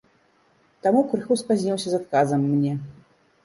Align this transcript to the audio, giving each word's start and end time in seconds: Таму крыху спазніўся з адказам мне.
Таму 0.87 1.03
крыху 1.11 1.39
спазніўся 1.43 1.87
з 1.95 2.03
адказам 2.03 2.51
мне. 2.53 2.77